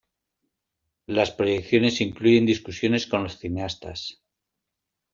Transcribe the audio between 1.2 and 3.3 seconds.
proyecciones incluyen discusiones con